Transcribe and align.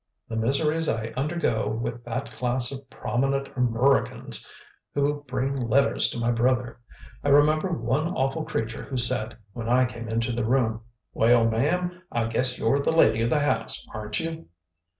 "The 0.29 0.35
miseries 0.35 0.89
I 0.89 1.13
undergo 1.15 1.69
with 1.69 2.03
that 2.05 2.31
class 2.35 2.71
of 2.71 2.89
'prominent 2.89 3.53
Amurricans' 3.55 4.49
who 4.95 5.23
bring 5.27 5.55
letters 5.69 6.09
to 6.09 6.17
my 6.17 6.31
brother! 6.31 6.79
I 7.23 7.29
remember 7.29 7.71
one 7.71 8.07
awful 8.07 8.43
creature 8.43 8.81
who 8.85 8.97
said, 8.97 9.37
when 9.53 9.69
I 9.69 9.85
came 9.85 10.09
into 10.09 10.31
the 10.31 10.43
room, 10.43 10.81
'Well, 11.13 11.47
ma'am, 11.47 12.01
I 12.11 12.25
guess 12.25 12.57
you're 12.57 12.79
the 12.79 12.91
lady 12.91 13.21
of 13.21 13.29
the 13.29 13.41
house, 13.41 13.85
aren't 13.93 14.19
you?'" 14.19 14.47